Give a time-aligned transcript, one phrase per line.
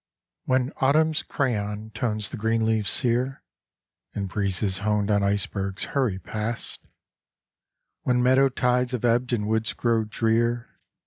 [0.45, 3.43] When Autumn's crayon tones the green leaves sere,
[4.15, 6.87] And breezes honed on icebergs hurry past;
[8.01, 10.79] When meadow tides have ebbed and woods grow drear.